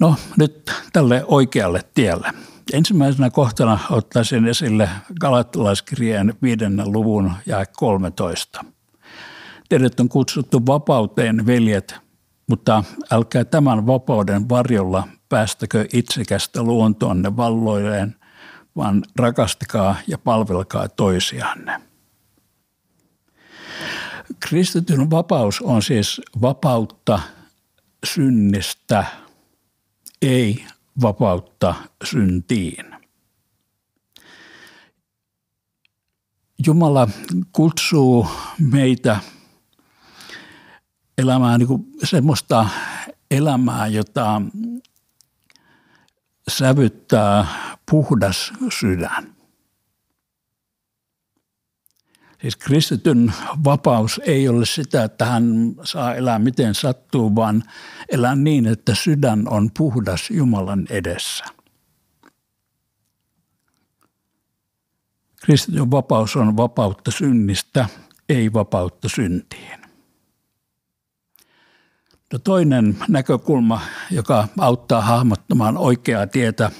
No 0.00 0.16
nyt 0.36 0.72
tälle 0.92 1.24
oikealle 1.26 1.80
tielle. 1.94 2.32
Ensimmäisenä 2.72 3.30
kohtana 3.30 3.78
ottaisin 3.90 4.46
esille 4.46 4.88
Galattalaiskirjeen 5.20 6.34
viidennen 6.42 6.92
luvun 6.92 7.32
ja 7.46 7.66
13. 7.66 8.64
Teidät 9.68 10.00
on 10.00 10.08
kutsuttu 10.08 10.66
vapauteen, 10.66 11.46
veljet, 11.46 11.96
mutta 12.48 12.84
älkää 13.10 13.44
tämän 13.44 13.86
vapauden 13.86 14.48
varjolla 14.48 15.08
päästäkö 15.28 15.86
itsekästä 15.92 16.62
luontoonne 16.62 17.36
valloilleen, 17.36 18.16
vaan 18.76 19.02
rakastakaa 19.16 19.96
ja 20.06 20.18
palvelkaa 20.18 20.88
toisianne. 20.88 21.80
Kristityn 24.40 25.10
vapaus 25.10 25.60
on 25.62 25.82
siis 25.82 26.20
vapautta 26.40 27.20
synnistä, 28.06 29.04
ei 30.22 30.66
vapautta 31.02 31.74
syntiin. 32.04 32.94
Jumala 36.66 37.08
kutsuu 37.52 38.26
meitä 38.70 39.20
elämään 41.18 41.60
niin 41.60 41.86
semmoista 42.04 42.68
elämää, 43.30 43.86
jota 43.86 44.42
sävyttää 46.48 47.46
puhdas 47.90 48.52
sydän. 48.80 49.37
Siis 52.40 52.56
kristityn 52.56 53.32
vapaus 53.64 54.20
ei 54.24 54.48
ole 54.48 54.66
sitä, 54.66 55.04
että 55.04 55.24
hän 55.24 55.74
saa 55.84 56.14
elää 56.14 56.38
miten 56.38 56.74
sattuu, 56.74 57.34
vaan 57.34 57.64
elää 58.08 58.36
niin, 58.36 58.66
että 58.66 58.94
sydän 58.94 59.48
on 59.48 59.70
puhdas 59.78 60.30
Jumalan 60.30 60.86
edessä. 60.90 61.44
Kristityn 65.40 65.90
vapaus 65.90 66.36
on 66.36 66.56
vapautta 66.56 67.10
synnistä, 67.10 67.86
ei 68.28 68.52
vapautta 68.52 69.08
syntiin. 69.08 69.78
No 72.32 72.38
toinen 72.38 72.98
näkökulma, 73.08 73.80
joka 74.10 74.48
auttaa 74.58 75.00
hahmottamaan 75.00 75.78
oikeaa 75.78 76.26
tietä, 76.26 76.70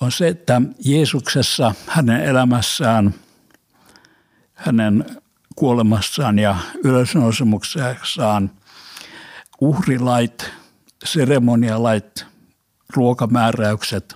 on 0.00 0.12
se, 0.12 0.28
että 0.28 0.62
Jeesuksessa, 0.84 1.74
hänen 1.86 2.24
elämässään– 2.24 3.14
hänen 4.60 5.04
kuolemassaan 5.56 6.38
ja 6.38 6.56
ylösnousemuksessaan 6.84 8.50
uhrilait, 9.60 10.50
seremonialait, 11.04 12.26
ruokamääräykset 12.96 14.14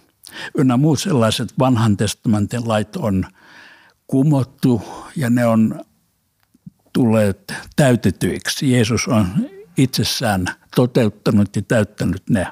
ynnä 0.59 0.77
muut 0.77 1.01
sellaiset 1.01 1.55
vanhan 1.59 1.97
testamentin 1.97 2.69
lait 2.69 2.97
on 2.97 3.25
kumottu 4.07 4.83
ja 5.17 5.31
ne 5.31 5.47
on 5.47 5.81
tulleet 6.93 7.55
täytetyiksi. 7.77 8.73
Jeesus 8.73 9.09
on 9.09 9.27
itsessään 9.77 10.47
toteuttanut 10.77 11.57
ja 11.57 11.63
täyttänyt 11.63 12.31
ne. 12.31 12.47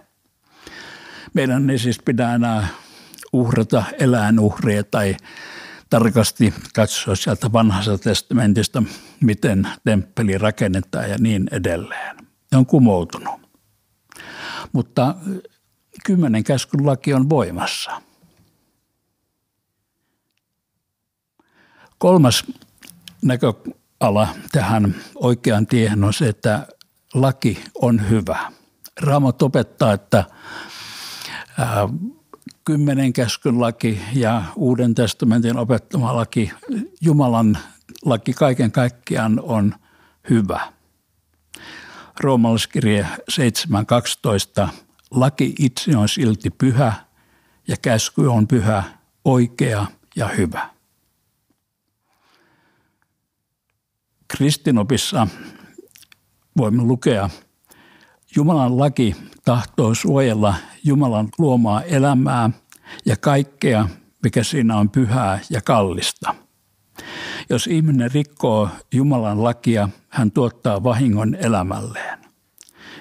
Meidän 1.35 1.71
ei 1.71 1.79
siis 1.79 1.99
pidä 2.05 2.35
enää 2.35 2.69
uhrata 3.33 3.85
eläinuhria 3.99 4.85
tai 4.85 5.17
tarkasti 5.93 6.55
katsoa 6.75 7.15
sieltä 7.15 7.53
vanhasta 7.53 7.99
testamentista, 7.99 8.83
miten 9.21 9.69
temppeli 9.85 10.39
rakennetaan 10.39 11.11
ja 11.11 11.17
niin 11.19 11.49
edelleen. 11.51 12.17
Ne 12.53 12.59
on 12.59 12.67
kumoutunut. 12.67 13.41
Mutta 14.73 15.15
kymmenen 16.05 16.45
käskyn 16.45 16.87
laki 16.87 17.15
on 17.15 17.31
voimassa. 17.31 18.03
Kolmas 21.99 22.45
näköala 23.23 24.29
tähän 24.53 24.95
oikeaan 25.15 25.67
tiehen 25.67 26.05
on 26.05 26.13
se, 26.13 26.29
että 26.29 26.67
laki 27.15 27.65
on 27.75 28.11
hyvä. 28.11 28.53
Raamat 29.01 29.43
opettaa, 29.43 29.93
että 29.93 30.25
kymmenen 32.65 33.13
käskyn 33.13 33.61
laki 33.61 34.01
ja 34.15 34.43
Uuden 34.57 34.95
testamentin 34.95 35.57
opettama 35.57 36.17
laki, 36.17 36.51
Jumalan 37.01 37.59
laki 38.05 38.33
kaiken 38.33 38.73
kaikkiaan 38.73 39.41
on 39.41 39.75
hyvä. 40.31 40.73
Roomalaiskirje 42.21 43.07
7.12. 44.67 44.69
Laki 45.11 45.55
itse 45.59 45.97
on 45.97 46.09
silti 46.09 46.51
pyhä 46.51 46.93
ja 47.69 47.77
käsky 47.83 48.27
on 48.27 48.49
pyhä, 48.49 48.83
oikea 49.25 49.87
ja 50.17 50.29
hyvä. 50.29 50.69
Kristinopissa 54.29 55.27
voimme 56.57 56.83
lukea, 56.83 57.31
Jumalan 58.37 58.79
laki 58.79 59.17
tahtoo 59.45 59.95
suojella 59.95 60.55
Jumalan 60.85 61.29
luomaa 61.39 61.83
elämää 61.83 62.51
ja 63.07 63.17
kaikkea, 63.17 63.89
mikä 64.23 64.43
siinä 64.43 64.77
on 64.77 64.91
pyhää 64.91 65.41
ja 65.51 65.61
kallista. 65.61 66.35
Jos 67.51 67.67
ihminen 67.67 68.11
rikkoo 68.11 68.69
Jumalan 68.95 69.45
lakia, 69.45 69.89
hän 70.09 70.31
tuottaa 70.31 70.85
vahingon 70.85 71.35
elämälleen. 71.35 72.19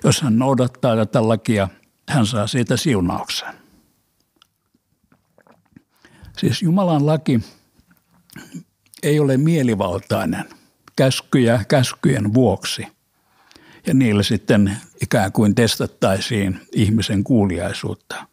Jos 0.03 0.21
hän 0.21 0.39
noudattaa 0.39 0.95
tätä 0.95 1.27
lakia, 1.27 1.69
hän 2.09 2.25
saa 2.25 2.47
siitä 2.47 2.77
siunauksen. 2.77 3.53
Siis 6.37 6.61
Jumalan 6.61 7.05
laki 7.05 7.41
ei 9.03 9.19
ole 9.19 9.37
mielivaltainen 9.37 10.45
käskyjä 10.95 11.65
käskyjen 11.67 12.33
vuoksi– 12.33 12.87
ja 13.87 13.93
niillä 13.93 14.23
sitten 14.23 14.77
ikään 15.01 15.31
kuin 15.31 15.55
testattaisiin 15.55 16.61
ihmisen 16.71 17.23
kuuliaisuutta. 17.23 18.27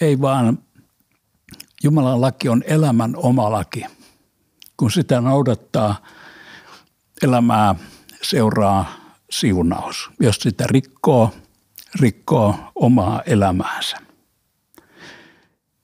Ei 0.00 0.20
vaan 0.20 0.58
Jumalan 1.82 2.20
laki 2.20 2.48
on 2.48 2.62
elämän 2.66 3.16
oma 3.16 3.50
laki. 3.50 3.84
Kun 4.76 4.90
sitä 4.90 5.20
noudattaa, 5.20 6.04
elämää 7.22 7.74
seuraa 8.22 8.94
siunaus. 9.30 10.10
Jos 10.20 10.36
sitä 10.36 10.64
rikkoo, 10.66 11.34
rikkoo 12.00 12.54
omaa 12.74 13.22
elämäänsä. 13.26 13.96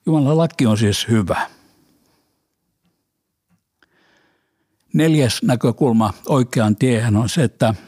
Jumalan 0.07 0.39
laki 0.39 0.67
on 0.67 0.79
siis 0.79 1.09
hyvä. 1.09 1.51
Neljäs 4.93 5.43
näkökulma 5.43 6.15
oikeaan 6.29 6.77
tiehen 6.77 7.17
on 7.17 7.29
se, 7.29 7.45
että– 7.45 7.75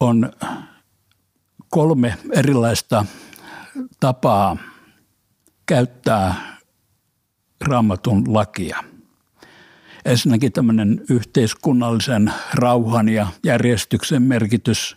on 0.00 0.32
kolme 1.70 2.16
erilaista 2.32 3.04
tapaa 4.00 4.56
käyttää 5.66 6.56
raamatun 7.60 8.34
lakia. 8.34 8.84
Ensinnäkin 10.04 10.52
tämmöinen 10.52 11.04
yhteiskunnallisen 11.10 12.32
rauhan 12.54 13.08
ja 13.08 13.26
järjestyksen 13.44 14.22
merkitys, 14.22 14.96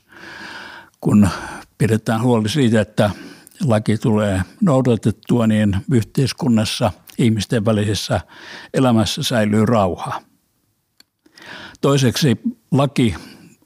kun 1.01 1.29
pidetään 1.77 2.21
huoli 2.21 2.49
siitä, 2.49 2.81
että 2.81 3.09
laki 3.65 3.97
tulee 3.97 4.41
noudatettua, 4.61 5.47
niin 5.47 5.77
yhteiskunnassa 5.91 6.91
ihmisten 7.17 7.65
välisessä 7.65 8.21
elämässä 8.73 9.23
säilyy 9.23 9.65
rauha. 9.65 10.21
Toiseksi 11.81 12.37
laki 12.71 13.15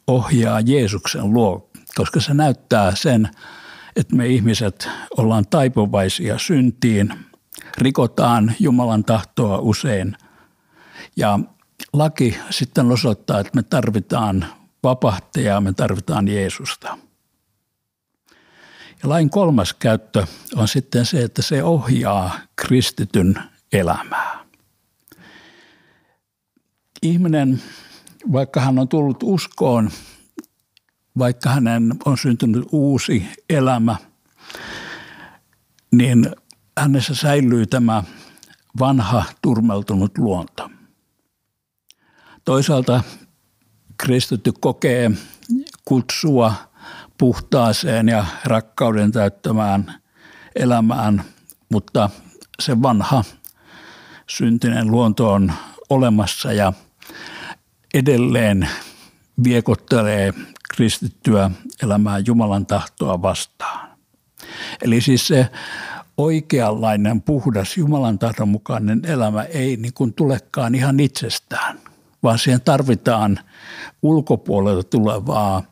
ohjaa 0.07 0.61
Jeesuksen 0.61 1.33
luo, 1.33 1.69
koska 1.95 2.19
se 2.19 2.33
näyttää 2.33 2.95
sen, 2.95 3.29
että 3.95 4.15
me 4.15 4.27
ihmiset 4.27 4.89
ollaan 5.17 5.47
taipuvaisia 5.47 6.37
syntiin, 6.37 7.13
rikotaan 7.77 8.55
Jumalan 8.59 9.03
tahtoa 9.03 9.57
usein 9.59 10.17
ja 11.15 11.39
laki 11.93 12.37
sitten 12.49 12.91
osoittaa, 12.91 13.39
että 13.39 13.51
me 13.55 13.63
tarvitaan 13.63 14.45
vapahtajaa, 14.83 15.61
me 15.61 15.73
tarvitaan 15.73 16.27
Jeesusta. 16.27 16.97
Ja 19.03 19.09
lain 19.09 19.29
kolmas 19.29 19.73
käyttö 19.73 20.27
on 20.55 20.67
sitten 20.67 21.05
se, 21.05 21.23
että 21.23 21.41
se 21.41 21.63
ohjaa 21.63 22.39
kristityn 22.55 23.35
elämää. 23.73 24.43
Ihminen 27.01 27.61
vaikka 28.31 28.61
hän 28.61 28.79
on 28.79 28.87
tullut 28.87 29.17
uskoon, 29.23 29.89
vaikka 31.17 31.49
hänen 31.49 31.95
on 32.05 32.17
syntynyt 32.17 32.67
uusi 32.71 33.27
elämä, 33.49 33.95
niin 35.91 36.35
hänessä 36.77 37.15
säilyy 37.15 37.65
tämä 37.65 38.03
vanha 38.79 39.23
turmeltunut 39.41 40.17
luonto. 40.17 40.69
Toisaalta 42.45 43.03
kristitty 43.97 44.53
kokee 44.59 45.11
kutsua 45.85 46.53
puhtaaseen 47.17 48.07
ja 48.07 48.25
rakkauden 48.45 49.11
täyttämään 49.11 49.93
elämään, 50.55 51.23
mutta 51.69 52.09
se 52.59 52.81
vanha 52.81 53.23
syntinen 54.29 54.91
luonto 54.91 55.33
on 55.33 55.53
olemassa 55.89 56.53
ja 56.53 56.73
edelleen 57.93 58.69
viekottelee 59.43 60.33
kristittyä 60.75 61.51
elämää 61.83 62.19
Jumalan 62.19 62.65
tahtoa 62.65 63.21
vastaan. 63.21 63.89
Eli 64.81 65.01
siis 65.01 65.27
se 65.27 65.49
oikeanlainen, 66.17 67.21
puhdas, 67.21 67.77
Jumalan 67.77 68.19
tahdon 68.19 68.49
mukainen 68.49 69.01
elämä 69.05 69.43
ei 69.43 69.77
niin 69.77 69.93
kuin 69.93 70.13
tulekaan 70.13 70.75
ihan 70.75 70.99
itsestään, 70.99 71.79
vaan 72.23 72.39
siihen 72.39 72.61
tarvitaan 72.61 73.39
ulkopuolelta 74.01 74.83
tulevaa 74.83 75.63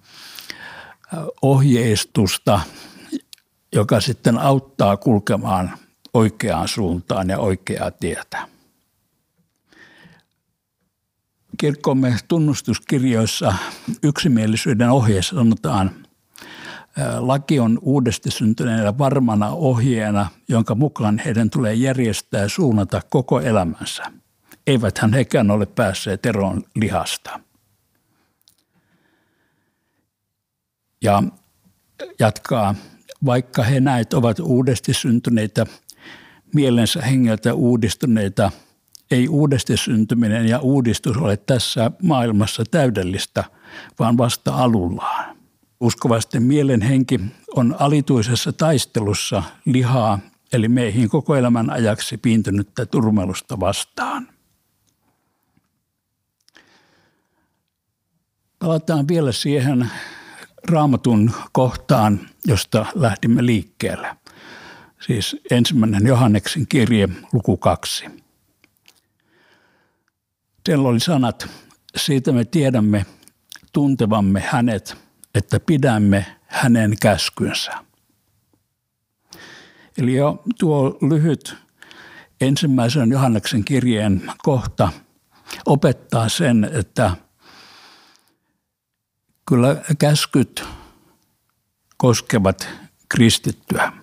ohjeistusta, 1.41 2.59
joka 3.75 4.01
sitten 4.01 4.37
auttaa 4.37 4.97
kulkemaan 4.97 5.71
oikeaan 6.13 6.67
suuntaan 6.67 7.29
ja 7.29 7.39
oikeaa 7.39 7.91
tietä. 7.91 8.47
Kirkkomme 11.61 12.15
tunnustuskirjoissa 12.27 13.53
yksimielisyyden 14.03 14.89
ohjeessa 14.89 15.35
sanotaan, 15.35 15.91
laki 17.19 17.59
on 17.59 17.79
uudesti 17.81 18.31
syntyneellä 18.31 18.97
varmana 18.97 19.49
ohjeena, 19.49 20.27
jonka 20.47 20.75
mukaan 20.75 21.21
heidän 21.25 21.49
tulee 21.49 21.73
järjestää 21.73 22.41
ja 22.41 22.49
suunnata 22.49 23.01
koko 23.09 23.39
elämänsä. 23.39 24.03
Eiväthän 24.67 25.13
hekään 25.13 25.51
ole 25.51 25.65
päässeet 25.65 26.25
eroon 26.25 26.63
lihasta. 26.75 27.39
Ja 31.01 31.23
jatkaa, 32.19 32.75
vaikka 33.25 33.63
he 33.63 33.79
näet 33.79 34.13
ovat 34.13 34.39
uudesti 34.39 34.93
syntyneitä, 34.93 35.65
mielensä 36.53 37.01
hengeltä 37.01 37.53
uudistuneita, 37.53 38.51
ei 39.11 39.27
uudesti 39.27 39.77
syntyminen 39.77 40.47
ja 40.47 40.59
uudistus 40.59 41.17
ole 41.17 41.37
tässä 41.37 41.91
maailmassa 42.03 42.63
täydellistä, 42.71 43.43
vaan 43.99 44.17
vasta 44.17 44.55
alullaan. 44.55 45.37
Uskovasten 45.79 46.43
mielen 46.43 46.81
henki 46.81 47.19
on 47.55 47.75
alituisessa 47.79 48.53
taistelussa 48.53 49.43
lihaa, 49.65 50.19
eli 50.53 50.67
meihin 50.67 51.09
koko 51.09 51.35
elämän 51.35 51.69
ajaksi 51.69 52.17
piintynyttä 52.17 52.85
turmelusta 52.85 53.59
vastaan. 53.59 54.27
Palataan 58.59 59.07
vielä 59.07 59.31
siihen 59.31 59.89
raamatun 60.69 61.31
kohtaan, 61.51 62.19
josta 62.45 62.85
lähdimme 62.95 63.45
liikkeelle. 63.45 64.15
Siis 64.99 65.37
ensimmäinen 65.51 66.07
Johanneksen 66.07 66.67
kirje, 66.67 67.09
luku 67.33 67.57
kaksi. 67.57 68.20
Siellä 70.65 70.89
oli 70.89 70.99
sanat, 70.99 71.47
siitä 71.95 72.31
me 72.31 72.45
tiedämme 72.45 73.05
tuntevamme 73.73 74.43
hänet, 74.47 74.97
että 75.35 75.59
pidämme 75.59 76.25
hänen 76.47 76.95
käskynsä. 77.01 77.71
Eli 79.97 80.15
jo 80.15 80.43
tuo 80.59 80.97
lyhyt 81.09 81.55
ensimmäisen 82.41 83.09
Johanneksen 83.09 83.65
kirjeen 83.65 84.31
kohta 84.37 84.89
opettaa 85.65 86.29
sen, 86.29 86.69
että 86.73 87.11
kyllä 89.47 89.75
käskyt 89.99 90.63
koskevat 91.97 92.69
kristittyä. 93.09 93.93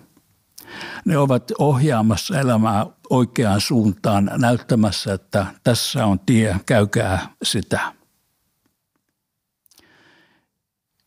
Ne 1.05 1.17
ovat 1.17 1.51
ohjaamassa 1.57 2.39
elämää 2.39 2.85
oikeaan 3.09 3.61
suuntaan, 3.61 4.31
näyttämässä, 4.37 5.13
että 5.13 5.45
tässä 5.63 6.05
on 6.05 6.19
tie, 6.19 6.55
käykää 6.65 7.29
sitä. 7.43 7.93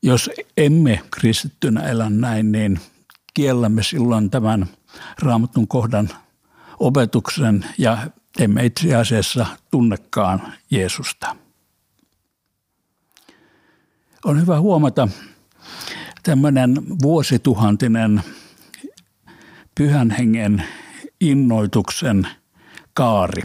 Jos 0.02 0.30
emme 0.56 1.00
kristittynä 1.10 1.80
elä 1.80 2.10
näin, 2.10 2.52
niin 2.52 2.80
kiellämme 3.34 3.82
silloin 3.82 4.30
tämän 4.30 4.66
raamatun 5.18 5.68
kohdan 5.68 6.08
opetuksen 6.78 7.64
ja 7.78 7.98
emme 8.38 8.64
itse 8.64 8.94
asiassa 8.94 9.46
tunnekaan 9.70 10.52
Jeesusta. 10.70 11.36
On 14.24 14.40
hyvä 14.40 14.60
huomata 14.60 15.08
tämmöinen 16.22 16.76
vuosituhantinen 17.02 18.22
pyhän 19.74 20.10
hengen 20.10 20.64
innoituksen 21.30 22.28
kaari. 22.94 23.42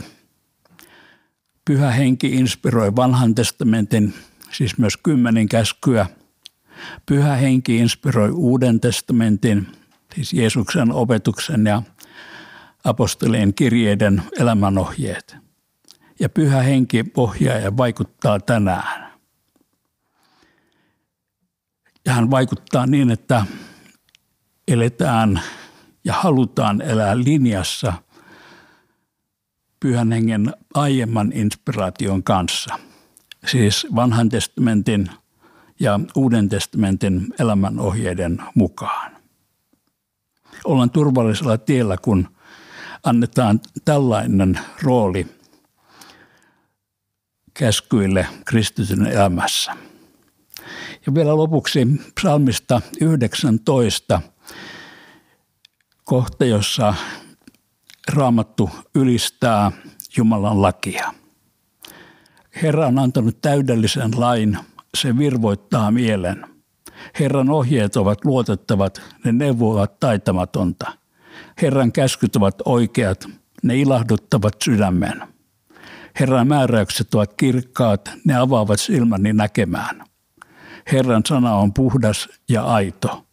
Pyhä 1.65 1.91
henki 1.91 2.27
inspiroi 2.27 2.95
vanhan 2.95 3.35
testamentin, 3.35 4.13
siis 4.51 4.77
myös 4.77 4.97
kymmenen 4.97 5.49
käskyä. 5.49 6.05
Pyhä 7.05 7.35
henki 7.35 7.77
inspiroi 7.77 8.31
uuden 8.31 8.79
testamentin, 8.79 9.67
siis 10.15 10.33
Jeesuksen 10.33 10.91
opetuksen 10.91 11.65
ja 11.65 11.83
apostolien 12.83 13.53
kirjeiden 13.53 14.23
elämänohjeet. 14.39 15.37
Ja 16.19 16.29
pyhä 16.29 16.61
henki 16.61 17.03
ohjaa 17.17 17.57
ja 17.57 17.77
vaikuttaa 17.77 18.39
tänään. 18.39 19.07
Ja 22.05 22.13
hän 22.13 22.31
vaikuttaa 22.31 22.85
niin, 22.85 23.11
että 23.11 23.45
eletään 24.67 25.41
ja 26.07 26.13
halutaan 26.13 26.81
elää 26.81 27.17
linjassa 27.17 27.93
pyhän 29.79 30.11
hengen 30.11 30.53
aiemman 30.73 31.31
inspiraation 31.35 32.23
kanssa. 32.23 32.79
Siis 33.47 33.87
vanhan 33.95 34.29
testamentin 34.29 35.09
ja 35.79 35.99
uuden 36.15 36.49
testamentin 36.49 37.33
elämänohjeiden 37.39 38.43
mukaan. 38.55 39.11
Ollaan 40.65 40.89
turvallisella 40.89 41.57
tiellä, 41.57 41.97
kun 41.97 42.27
annetaan 43.03 43.59
tällainen 43.85 44.59
rooli 44.83 45.27
käskyille 47.53 48.27
kristityn 48.45 49.07
elämässä. 49.07 49.71
Ja 51.05 51.13
vielä 51.13 51.37
lopuksi 51.37 51.87
psalmista 52.19 52.81
19 53.01 54.21
kohta, 56.07 56.45
jossa 56.45 56.93
raamattu 58.13 58.69
ylistää 58.95 59.71
Jumalan 60.17 60.61
lakia. 60.61 61.13
Herra 62.61 62.87
on 62.87 62.99
antanut 62.99 63.41
täydellisen 63.41 64.11
lain, 64.15 64.57
se 64.97 65.17
virvoittaa 65.17 65.91
mielen. 65.91 66.45
Herran 67.19 67.49
ohjeet 67.49 67.95
ovat 67.95 68.25
luotettavat, 68.25 69.01
ne 69.25 69.31
neuvovat 69.31 69.99
taitamatonta. 69.99 70.91
Herran 71.61 71.91
käskyt 71.91 72.35
ovat 72.35 72.55
oikeat, 72.65 73.25
ne 73.63 73.75
ilahduttavat 73.75 74.53
sydämen. 74.63 75.23
Herran 76.19 76.47
määräykset 76.47 77.15
ovat 77.15 77.33
kirkkaat, 77.33 78.11
ne 78.25 78.37
avaavat 78.37 78.79
silmäni 78.79 79.33
näkemään. 79.33 80.03
Herran 80.91 81.21
sana 81.27 81.55
on 81.55 81.73
puhdas 81.73 82.29
ja 82.49 82.63
aito. 82.63 83.25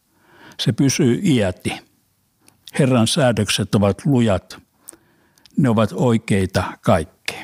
Se 0.61 0.73
pysyy 0.73 1.21
iäti. 1.23 1.84
Herran 2.79 3.07
säädökset 3.07 3.75
ovat 3.75 4.07
lujat. 4.07 4.59
Ne 5.57 5.69
ovat 5.69 5.91
oikeita 5.95 6.65
kaikki. 6.81 7.35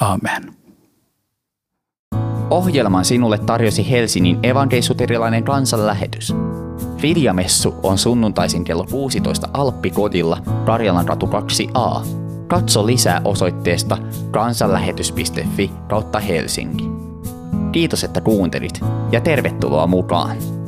Amen. 0.00 0.54
Ohjelman 2.50 3.04
sinulle 3.04 3.38
tarjosi 3.38 3.90
Helsingin 3.90 4.38
evankeisuterilainen 4.42 5.44
kansanlähetys. 5.44 6.34
Viljamessu 7.02 7.74
on 7.82 7.98
sunnuntaisin 7.98 8.64
kello 8.64 8.86
16 8.90 9.48
Alppikodilla 9.52 10.42
Karjalan 10.66 11.08
ratu 11.08 11.26
2a. 11.26 12.06
Katso 12.46 12.86
lisää 12.86 13.20
osoitteesta 13.24 13.98
kansanlähetys.fi 14.30 15.70
kautta 15.88 16.20
Helsinki. 16.20 16.84
Kiitos, 17.72 18.04
että 18.04 18.20
kuuntelit 18.20 18.80
ja 19.12 19.20
tervetuloa 19.20 19.86
mukaan! 19.86 20.63